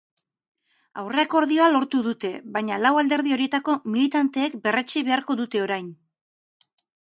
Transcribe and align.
Aurreakordioa 1.01 1.67
lortu 1.73 2.01
dute, 2.07 2.31
baina 2.57 2.79
lau 2.85 2.93
alderdi 3.03 3.35
horietako 3.37 3.77
militanteek 3.99 4.59
berretsi 4.67 5.07
beharko 5.13 5.41
dute 5.45 5.65
orain. 5.69 5.95